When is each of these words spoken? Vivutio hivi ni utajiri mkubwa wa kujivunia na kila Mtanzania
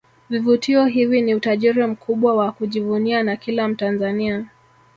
Vivutio 0.29 0.85
hivi 0.85 1.21
ni 1.21 1.35
utajiri 1.35 1.85
mkubwa 1.87 2.35
wa 2.35 2.51
kujivunia 2.51 3.23
na 3.23 3.35
kila 3.35 3.67
Mtanzania 3.67 4.45